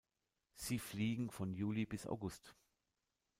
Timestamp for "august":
2.07-2.55